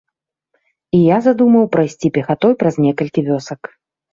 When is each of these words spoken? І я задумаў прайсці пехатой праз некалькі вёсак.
І 0.99 1.01
я 1.01 1.17
задумаў 1.27 1.69
прайсці 1.75 2.13
пехатой 2.17 2.53
праз 2.65 2.75
некалькі 2.87 3.19
вёсак. 3.33 3.61